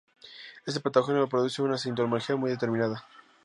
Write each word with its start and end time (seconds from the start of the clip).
Este 0.65 0.79
patógeno 0.81 1.29
produce 1.29 1.61
una 1.61 1.77
sintomatología 1.77 2.35
muy 2.35 2.49
determinada. 2.49 3.05